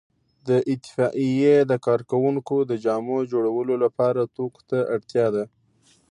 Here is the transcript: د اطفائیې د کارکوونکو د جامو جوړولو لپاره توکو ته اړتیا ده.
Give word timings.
د 0.47 0.49
اطفائیې 0.73 1.55
د 1.71 1.73
کارکوونکو 1.85 2.55
د 2.69 2.71
جامو 2.83 3.17
جوړولو 3.31 3.73
لپاره 3.83 4.21
توکو 4.35 4.61
ته 4.69 4.79
اړتیا 4.95 5.27
ده. 5.35 5.43